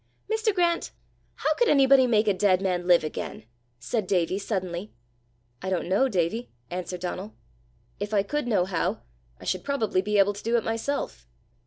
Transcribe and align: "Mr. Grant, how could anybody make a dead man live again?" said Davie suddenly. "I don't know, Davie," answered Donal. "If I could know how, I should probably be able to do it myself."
"Mr. 0.27 0.51
Grant, 0.51 0.89
how 1.35 1.53
could 1.53 1.69
anybody 1.69 2.07
make 2.07 2.27
a 2.27 2.33
dead 2.33 2.59
man 2.59 2.87
live 2.87 3.03
again?" 3.03 3.45
said 3.77 4.07
Davie 4.07 4.39
suddenly. 4.39 4.91
"I 5.61 5.69
don't 5.69 5.87
know, 5.87 6.09
Davie," 6.09 6.49
answered 6.71 7.01
Donal. 7.01 7.35
"If 7.99 8.11
I 8.11 8.23
could 8.23 8.47
know 8.47 8.65
how, 8.65 9.03
I 9.39 9.45
should 9.45 9.63
probably 9.63 10.01
be 10.01 10.17
able 10.17 10.33
to 10.33 10.41
do 10.43 10.57
it 10.57 10.63
myself." 10.63 11.27